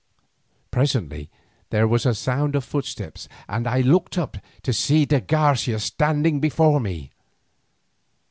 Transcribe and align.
Presently 0.71 1.29
there 1.69 1.87
was 1.87 2.07
a 2.07 2.15
sound 2.15 2.55
of 2.55 2.63
footsteps 2.63 3.27
and 3.47 3.67
I 3.67 3.81
looked 3.81 4.17
up 4.17 4.35
to 4.63 4.73
see 4.73 5.05
de 5.05 5.21
Garcia 5.21 5.77
standing 5.77 6.39
before 6.39 6.79
me. 6.79 7.11